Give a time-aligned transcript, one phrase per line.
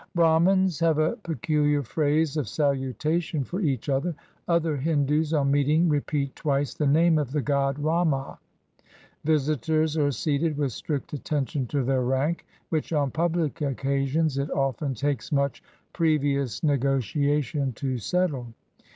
[0.15, 4.15] Bramins have a peculiar phrase of salutation for each other.
[4.47, 8.39] Other Hindus on meeting repeat twice the name of the god Rama.
[9.25, 14.49] Visitors are seated with strict atten tion to their rank, which on public occasions it
[14.49, 15.61] often takes much
[15.93, 18.47] pre\dous negotiation to settle.